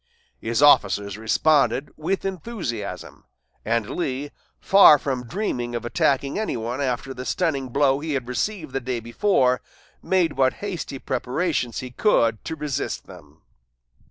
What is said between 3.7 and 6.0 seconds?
Lee, far from dreaming of